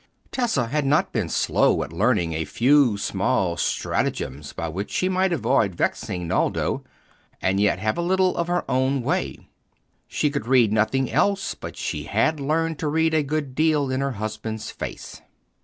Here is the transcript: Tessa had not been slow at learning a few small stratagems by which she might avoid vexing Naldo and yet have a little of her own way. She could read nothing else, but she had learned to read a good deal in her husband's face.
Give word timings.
Tessa 0.31 0.65
had 0.65 0.83
not 0.83 1.11
been 1.13 1.29
slow 1.29 1.83
at 1.83 1.93
learning 1.93 2.33
a 2.33 2.43
few 2.43 2.97
small 2.97 3.55
stratagems 3.55 4.51
by 4.51 4.67
which 4.67 4.89
she 4.89 5.07
might 5.09 5.31
avoid 5.31 5.75
vexing 5.75 6.27
Naldo 6.27 6.83
and 7.39 7.59
yet 7.59 7.77
have 7.77 7.99
a 7.99 8.01
little 8.01 8.35
of 8.35 8.47
her 8.47 8.65
own 8.67 9.03
way. 9.03 9.47
She 10.07 10.31
could 10.31 10.47
read 10.47 10.73
nothing 10.73 11.11
else, 11.11 11.53
but 11.53 11.77
she 11.77 12.05
had 12.05 12.39
learned 12.39 12.79
to 12.79 12.87
read 12.87 13.13
a 13.13 13.21
good 13.21 13.53
deal 13.53 13.91
in 13.91 14.01
her 14.01 14.13
husband's 14.13 14.71
face. 14.71 15.21